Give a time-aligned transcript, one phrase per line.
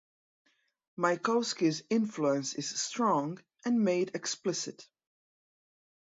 [0.97, 4.87] Mayakovsky's influence is strong and made explicit.